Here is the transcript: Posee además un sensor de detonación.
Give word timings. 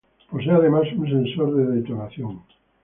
Posee 0.31 0.49
además 0.51 0.87
un 0.97 1.07
sensor 1.07 1.55
de 1.55 1.75
detonación. 1.79 2.39